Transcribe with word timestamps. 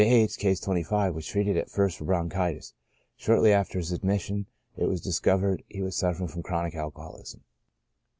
H. 0.03 0.35
(Case 0.39 0.59
25,) 0.59 1.13
vi^as 1.13 1.27
treated 1.27 1.57
at 1.57 1.69
first 1.69 1.99
for 1.99 2.05
bronchitis, 2.05 2.73
shortly 3.17 3.53
after 3.53 3.77
his 3.77 3.91
admission 3.91 4.47
it 4.75 4.87
was 4.87 4.99
discovered 4.99 5.61
he 5.69 5.83
was 5.83 5.95
suffering 5.95 6.27
from 6.27 6.41
chronic 6.41 6.73
alcoholism. 6.73 7.43